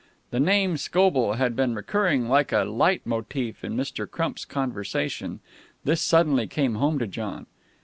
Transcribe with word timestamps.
The 0.31 0.39
name 0.39 0.77
Scobell 0.77 1.33
had 1.33 1.55
been 1.55 1.75
recurring 1.75 2.27
like 2.27 2.51
a 2.51 2.65
leit 2.65 3.05
motif 3.05 3.63
in 3.63 3.77
Mr. 3.77 4.09
Crump's 4.09 4.45
conversation. 4.45 5.41
This 5.83 6.01
suddenly 6.01 6.47
came 6.47 6.73
home 6.73 6.97
to 6.97 7.05
John. 7.05 7.45